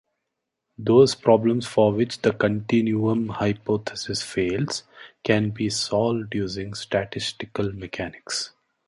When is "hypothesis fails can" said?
3.29-5.51